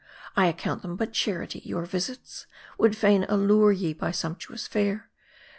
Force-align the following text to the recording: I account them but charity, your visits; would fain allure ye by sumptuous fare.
I 0.35 0.47
account 0.47 0.81
them 0.81 0.95
but 0.95 1.13
charity, 1.13 1.61
your 1.63 1.85
visits; 1.85 2.47
would 2.79 2.97
fain 2.97 3.23
allure 3.29 3.71
ye 3.71 3.93
by 3.93 4.09
sumptuous 4.09 4.65
fare. 4.65 5.11